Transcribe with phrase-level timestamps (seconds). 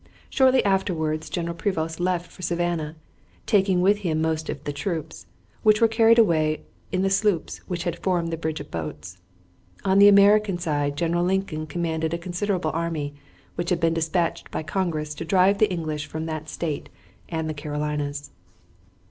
[0.31, 2.95] Shortly afterward General Prevost left for Savannah,
[3.45, 5.27] taking with him most of the troops,
[5.61, 9.19] which were carried away in the sloops which had formed the bridge of boats.
[9.85, 13.13] On the American side General Lincoln commanded a considerable army,
[13.53, 16.89] which had been dispatched by Congress to drive the English from that State
[17.29, 18.31] and the Carolinas.